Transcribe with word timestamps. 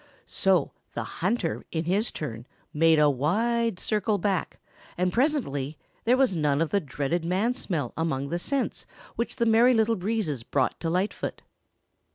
So 0.25 0.71
the 0.93 1.03
hunter 1.03 1.63
in 1.71 1.83
his 1.85 2.11
turn 2.11 2.47
made 2.73 2.97
a 2.97 3.07
wide 3.07 3.79
circle 3.79 4.17
back, 4.17 4.59
and 4.97 5.13
presently 5.13 5.77
there 6.05 6.17
was 6.17 6.35
none 6.35 6.59
of 6.59 6.69
the 6.69 6.79
dreaded 6.79 7.23
man 7.23 7.53
smell 7.53 7.93
among 7.95 8.29
the 8.29 8.39
scents 8.39 8.87
which 9.15 9.35
the 9.35 9.45
Merry 9.45 9.75
Little 9.75 9.95
Breezes 9.95 10.41
brought 10.41 10.79
to 10.79 10.89
Lightfoot. 10.89 11.43